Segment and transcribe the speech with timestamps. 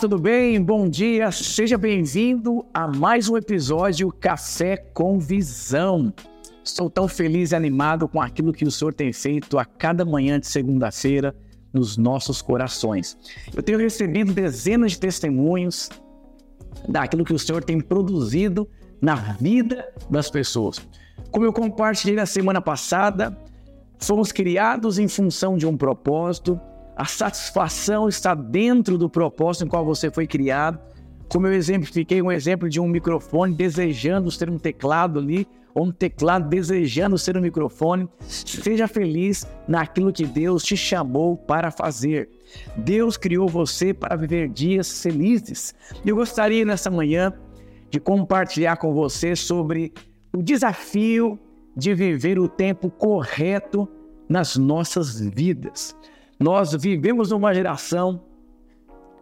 [0.00, 0.62] Tudo bem?
[0.62, 6.12] Bom dia, seja bem-vindo a mais um episódio Café com Visão.
[6.62, 10.38] Estou tão feliz e animado com aquilo que o Senhor tem feito a cada manhã
[10.38, 11.34] de segunda-feira
[11.72, 13.18] nos nossos corações.
[13.52, 15.88] Eu tenho recebido dezenas de testemunhos
[16.88, 18.68] daquilo que o Senhor tem produzido
[19.00, 20.80] na vida das pessoas.
[21.32, 23.36] Como eu compartilhei na semana passada,
[23.98, 26.60] somos criados em função de um propósito,
[26.98, 30.80] a satisfação está dentro do propósito em qual você foi criado.
[31.28, 35.92] Como eu exemplifiquei um exemplo de um microfone desejando ser um teclado ali, ou um
[35.92, 38.08] teclado desejando ser um microfone.
[38.26, 42.28] Seja feliz naquilo que Deus te chamou para fazer.
[42.76, 45.76] Deus criou você para viver dias felizes.
[46.04, 47.32] Eu gostaria nessa manhã
[47.90, 49.92] de compartilhar com você sobre
[50.34, 51.38] o desafio
[51.76, 53.88] de viver o tempo correto
[54.28, 55.94] nas nossas vidas.
[56.38, 58.22] Nós vivemos numa geração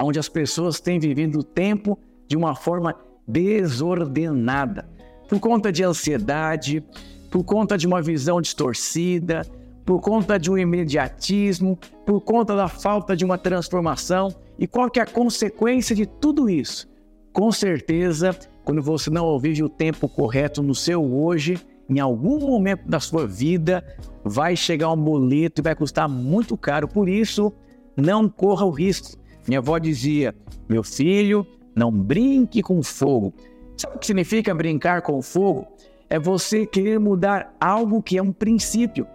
[0.00, 2.94] onde as pessoas têm vivido o tempo de uma forma
[3.26, 4.86] desordenada,
[5.26, 6.84] por conta de ansiedade,
[7.30, 9.46] por conta de uma visão distorcida,
[9.84, 14.28] por conta de um imediatismo, por conta da falta de uma transformação.
[14.58, 16.86] E qual que é a consequência de tudo isso?
[17.32, 21.58] Com certeza, quando você não vive o tempo correto no seu hoje,
[21.88, 23.84] em algum momento da sua vida
[24.24, 26.88] vai chegar um boleto e vai custar muito caro.
[26.88, 27.52] Por isso,
[27.96, 29.16] não corra o risco.
[29.46, 30.34] Minha avó dizia:
[30.68, 33.32] meu filho, não brinque com fogo.
[33.76, 35.66] Sabe o que significa brincar com fogo?
[36.08, 39.06] É você querer mudar algo que é um princípio.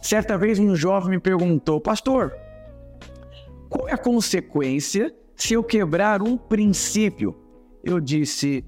[0.00, 2.36] Certa vez um jovem me perguntou, pastor,
[3.68, 7.34] qual é a consequência se eu quebrar um princípio?
[7.82, 8.64] Eu disse,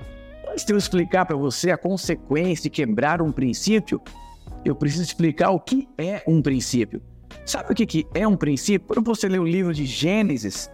[0.56, 4.00] antes de eu explicar para você a consequência de quebrar um princípio,
[4.64, 7.02] eu preciso explicar o que é um princípio.
[7.44, 8.88] Sabe o que, que é um princípio?
[8.88, 10.70] Quando você lê o livro de Gênesis,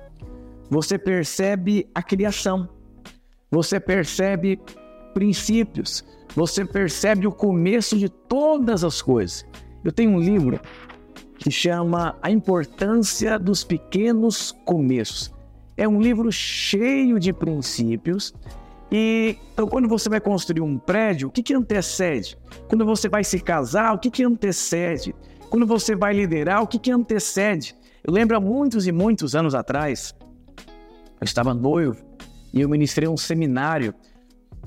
[0.70, 2.68] você percebe a criação,
[3.50, 4.60] você percebe
[5.14, 9.44] princípios, você percebe o começo de todas as coisas.
[9.82, 10.60] Eu tenho um livro
[11.38, 15.34] que chama A Importância dos Pequenos Começos.
[15.76, 18.32] É um livro cheio de princípios
[18.92, 22.36] e então, quando você vai construir um prédio, o que, que antecede?
[22.68, 25.14] Quando você vai se casar, o que, que antecede?
[25.48, 27.74] Quando você vai liderar, o que, que antecede?
[28.04, 30.14] Eu lembro há muitos e muitos anos atrás,
[30.66, 32.04] eu estava noivo
[32.52, 33.94] e eu ministrei um seminário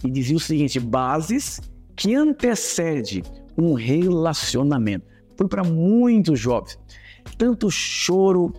[0.03, 1.62] e dizia o seguinte: bases
[1.96, 3.22] que antecede
[3.56, 5.06] um relacionamento.
[5.38, 6.80] Foi para muitos jovens.
[7.38, 8.53] Tanto choro,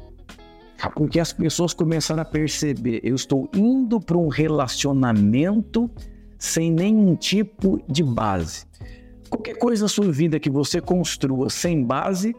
[0.95, 5.91] porque as pessoas começaram a perceber, eu estou indo para um relacionamento
[6.39, 8.67] sem nenhum tipo de base.
[9.31, 12.37] Qualquer coisa na sua vida que você construa sem base,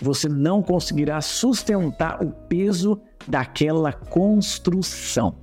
[0.00, 5.36] você não conseguirá sustentar o peso daquela construção.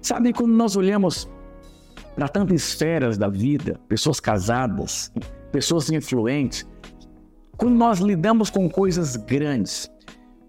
[0.00, 1.28] Sabe quando nós olhamos
[2.14, 5.12] para tantas esferas da vida, pessoas casadas,
[5.52, 6.66] pessoas influentes,
[7.56, 9.90] quando nós lidamos com coisas grandes,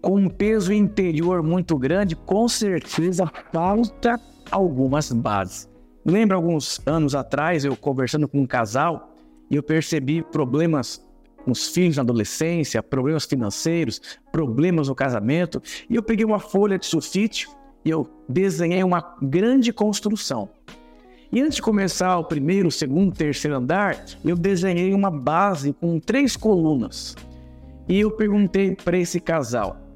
[0.08, 4.18] com um peso interior muito grande, com certeza falta
[4.50, 5.68] algumas bases.
[6.02, 9.14] Lembra alguns anos atrás eu conversando com um casal
[9.50, 11.06] e eu percebi problemas
[11.44, 14.00] com os filhos na adolescência, problemas financeiros,
[14.32, 17.46] problemas no casamento, e eu peguei uma folha de sulfite
[17.84, 20.48] e eu desenhei uma grande construção.
[21.30, 26.34] E antes de começar o primeiro, segundo, terceiro andar, eu desenhei uma base com três
[26.34, 27.14] colunas.
[27.86, 29.87] E eu perguntei para esse casal: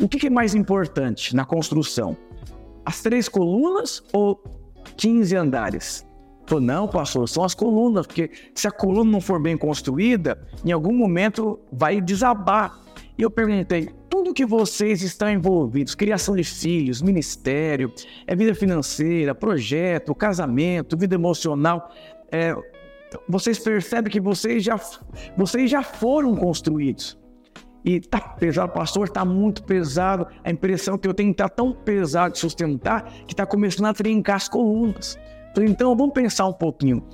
[0.00, 2.16] o que é mais importante na construção?
[2.84, 4.42] As três colunas ou
[4.96, 6.06] 15 andares?
[6.46, 10.70] Falou, não, pastor, são as colunas, porque se a coluna não for bem construída, em
[10.70, 12.78] algum momento vai desabar.
[13.18, 17.92] E eu perguntei, tudo que vocês estão envolvidos, criação de filhos, ministério,
[18.26, 21.90] é vida financeira, projeto, casamento, vida emocional,
[22.30, 22.54] é,
[23.28, 24.78] vocês percebem que vocês já,
[25.36, 27.18] vocês já foram construídos
[27.86, 30.26] e tá pesado, pastor, tá muito pesado.
[30.42, 34.34] A impressão que eu tenho tá tão pesado de sustentar que tá começando a trincar
[34.34, 35.16] as colunas.
[35.54, 37.06] Falei, então vamos pensar um pouquinho.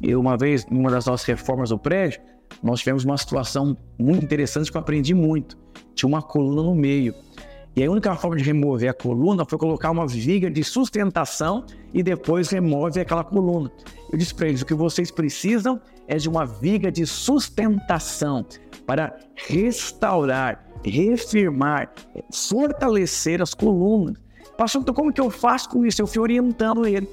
[0.00, 2.22] Eu, uma vez, numa das nossas reformas do prédio,
[2.62, 5.58] nós tivemos uma situação muito interessante que eu aprendi muito.
[5.94, 7.14] Tinha uma coluna no meio.
[7.76, 12.02] E a única forma de remover a coluna foi colocar uma viga de sustentação e
[12.02, 13.70] depois remove aquela coluna.
[14.10, 15.78] Eu disse para eles: o que vocês precisam
[16.08, 18.46] é de uma viga de sustentação
[18.86, 21.92] para restaurar, reafirmar,
[22.32, 24.16] fortalecer as colunas.
[24.56, 26.00] Pastor, então como que eu faço com isso?
[26.00, 27.08] Eu fui orientando ele.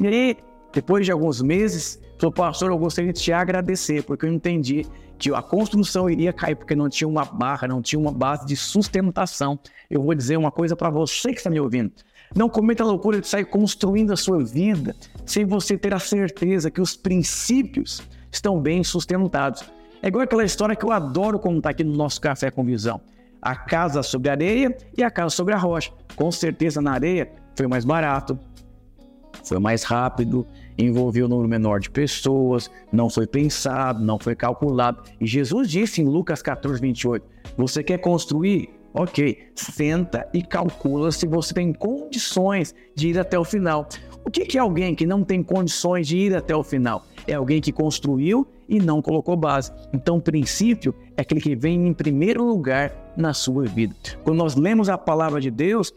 [0.00, 0.36] E aí,
[0.72, 4.86] depois de alguns meses, Sou pastor, eu gostaria de te agradecer, porque eu entendi
[5.18, 8.54] que a construção iria cair, porque não tinha uma barra, não tinha uma base de
[8.54, 9.58] sustentação.
[9.90, 11.90] Eu vou dizer uma coisa para você que está me ouvindo.
[12.32, 14.94] Não cometa a loucura de sair construindo a sua vida
[15.26, 18.00] sem você ter a certeza que os princípios
[18.30, 19.64] estão bem sustentados.
[20.02, 23.00] É igual aquela história que eu adoro contar aqui no nosso Café com Visão.
[23.40, 25.92] A casa sobre a areia e a casa sobre a rocha.
[26.16, 28.36] Com certeza na areia foi mais barato,
[29.44, 30.44] foi mais rápido,
[30.76, 35.04] envolveu um número menor de pessoas, não foi pensado, não foi calculado.
[35.20, 37.24] E Jesus disse em Lucas 14, 28:
[37.56, 38.70] Você quer construir?
[38.94, 43.88] Ok, senta e calcula se você tem condições de ir até o final.
[44.24, 47.04] O que é alguém que não tem condições de ir até o final?
[47.26, 49.72] É alguém que construiu e não colocou base.
[49.92, 53.94] Então, o princípio é aquele que vem em primeiro lugar na sua vida.
[54.22, 55.92] Quando nós lemos a palavra de Deus,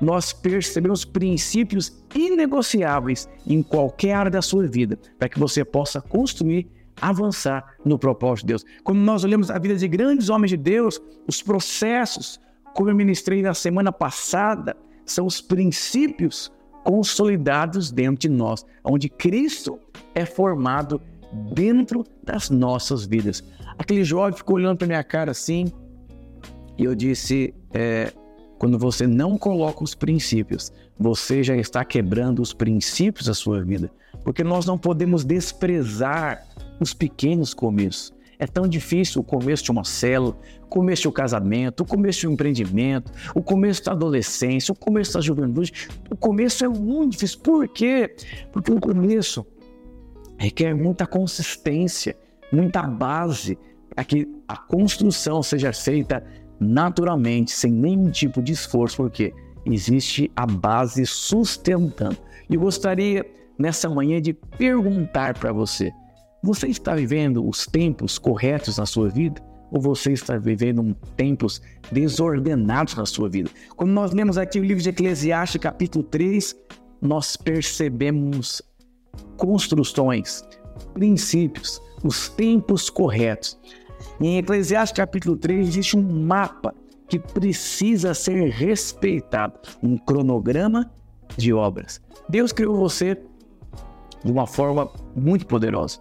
[0.00, 6.68] nós percebemos princípios inegociáveis em qualquer área da sua vida, para que você possa construir,
[7.00, 8.64] avançar no propósito de Deus.
[8.84, 12.38] Quando nós olhamos a vida de grandes homens de Deus, os processos,
[12.74, 16.52] como eu ministrei na semana passada, são os princípios
[16.84, 19.78] consolidados dentro de nós, onde Cristo
[20.14, 21.00] é formado
[21.52, 23.42] dentro das nossas vidas.
[23.78, 25.72] Aquele jovem ficou olhando para minha cara assim,
[26.76, 28.12] e eu disse: é,
[28.58, 33.90] quando você não coloca os princípios, você já está quebrando os princípios da sua vida.
[34.24, 36.46] Porque nós não podemos desprezar
[36.78, 38.12] os pequenos começos.
[38.40, 42.20] É tão difícil o começo de uma célula, o começo de um casamento, o começo
[42.20, 45.90] de um empreendimento, o começo da adolescência, o começo da juventude.
[46.10, 47.38] O começo é muito difícil.
[47.40, 48.16] Por quê?
[48.50, 49.46] Porque o começo
[50.38, 52.16] requer muita consistência,
[52.50, 53.58] muita base
[53.94, 56.24] para que a construção seja feita
[56.58, 59.34] naturalmente, sem nenhum tipo de esforço, porque
[59.66, 62.16] existe a base sustentando.
[62.48, 63.22] E gostaria
[63.58, 65.92] nessa manhã de perguntar para você:
[66.42, 69.42] você está vivendo os tempos corretos na sua vida?
[69.70, 73.50] Ou você está vivendo tempos desordenados na sua vida?
[73.76, 76.56] Quando nós lemos aqui o livro de Eclesiastes, capítulo 3,
[77.00, 78.62] nós percebemos
[79.36, 80.42] construções,
[80.94, 83.58] princípios, os tempos corretos.
[84.20, 86.74] Em Eclesiastes capítulo 3 existe um mapa
[87.06, 90.90] que precisa ser respeitado, um cronograma
[91.36, 92.00] de obras.
[92.28, 93.16] Deus criou você
[94.24, 96.00] de uma forma muito poderosa.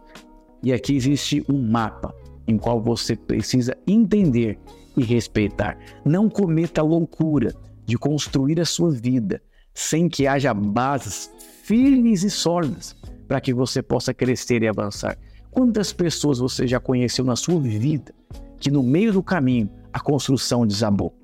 [0.61, 2.13] E aqui existe um mapa
[2.47, 4.59] em qual você precisa entender
[4.97, 5.77] e respeitar.
[6.03, 7.53] Não cometa a loucura
[7.85, 9.41] de construir a sua vida
[9.73, 11.31] sem que haja bases
[11.63, 12.95] firmes e sólidas
[13.27, 15.17] para que você possa crescer e avançar.
[15.51, 18.13] Quantas pessoas você já conheceu na sua vida
[18.59, 21.15] que no meio do caminho a construção desabou?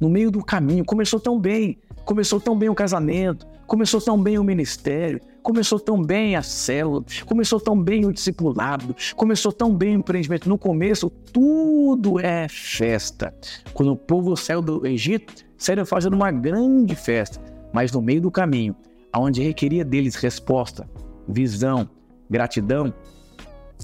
[0.00, 4.38] No meio do caminho começou tão bem, começou tão bem o casamento, começou tão bem
[4.38, 9.96] o ministério, começou tão bem a célula, começou tão bem o discipulado, começou tão bem
[9.96, 10.46] o empreendimento.
[10.46, 13.34] No começo, tudo é festa.
[13.72, 17.40] Quando o povo saiu do Egito, saíram fazendo uma grande festa,
[17.72, 18.76] mas no meio do caminho,
[19.16, 20.86] onde requeria deles resposta,
[21.26, 21.88] visão,
[22.28, 22.92] gratidão,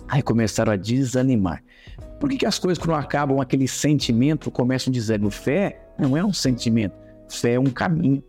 [0.06, 1.64] Aí começaram a desanimar.
[2.20, 5.80] Por que, que as coisas, quando acabam aquele sentimento, começam dizendo fé?
[5.98, 6.94] Não é um sentimento.
[7.28, 8.22] Fé é um caminho.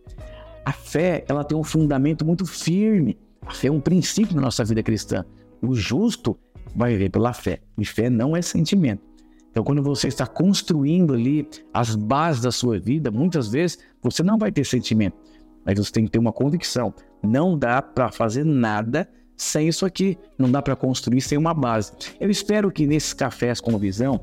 [0.69, 3.17] A fé, ela tem um fundamento muito firme.
[3.41, 5.25] A fé é um princípio na nossa vida cristã.
[5.63, 6.37] O justo
[6.75, 7.59] vai viver pela fé.
[7.75, 9.01] E fé não é sentimento.
[9.49, 14.37] Então, quando você está construindo ali as bases da sua vida, muitas vezes você não
[14.37, 15.17] vai ter sentimento,
[15.65, 16.93] mas você tem que ter uma convicção.
[17.23, 20.19] Não dá para fazer nada sem isso aqui.
[20.37, 21.93] Não dá para construir sem uma base.
[22.19, 24.19] Eu espero que nesses cafés com visão,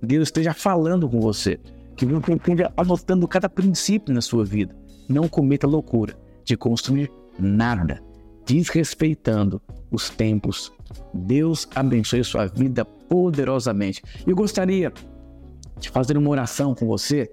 [0.00, 1.58] Deus esteja falando com você,
[1.96, 4.83] que você esteja anotando cada princípio na sua vida.
[5.08, 8.02] Não cometa loucura de construir nada,
[8.46, 10.72] desrespeitando os tempos.
[11.12, 14.02] Deus abençoe sua vida poderosamente.
[14.26, 14.92] Eu gostaria
[15.78, 17.30] de fazer uma oração com você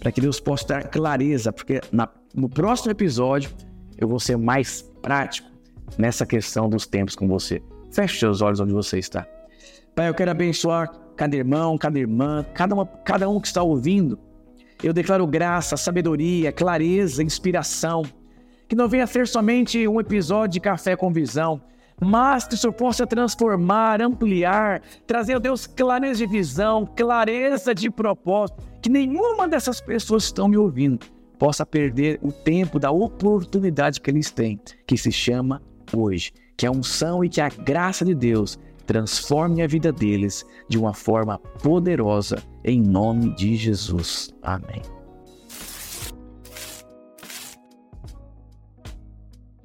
[0.00, 3.50] para que Deus possa dar clareza, porque na, no próximo episódio
[3.96, 5.48] eu vou ser mais prático
[5.96, 7.62] nessa questão dos tempos com você.
[7.90, 9.26] Feche seus olhos onde você está.
[9.94, 14.18] Pai, eu quero abençoar cada irmão, cada irmã, cada, uma, cada um que está ouvindo.
[14.84, 18.02] Eu declaro graça, sabedoria, clareza, inspiração.
[18.68, 21.58] Que não venha ser somente um episódio de Café com Visão,
[21.98, 28.62] mas que o Senhor possa transformar, ampliar, trazer, Deus, clareza de visão, clareza de propósito.
[28.82, 31.06] Que nenhuma dessas pessoas que estão me ouvindo
[31.38, 35.62] possa perder o tempo da oportunidade que eles têm, que se chama
[35.96, 36.30] hoje.
[36.58, 40.94] Que a unção e que a graça de Deus transforme a vida deles de uma
[40.94, 44.34] forma poderosa, em nome de Jesus.
[44.42, 44.82] Amém.